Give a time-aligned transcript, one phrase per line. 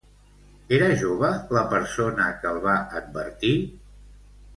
[0.77, 3.53] Era jove la persona que el va advertir?